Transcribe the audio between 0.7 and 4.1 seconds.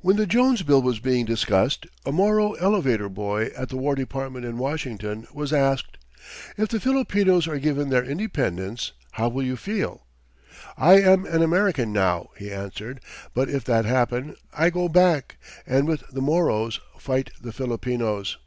was being discussed a Moro elevator boy at the War